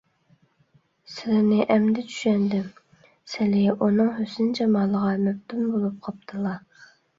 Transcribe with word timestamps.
سىلىنى 1.15 1.59
ئەمدى 1.75 2.05
چۈشەندىم، 2.13 2.65
سىلى 3.35 3.63
ئۇنىڭ 3.75 4.11
ھۆسن- 4.17 4.51
جامالىغا 4.63 5.15
مەپتۇن 5.29 5.71
بولۇپ 5.77 6.03
قاپتىلا. 6.11 6.59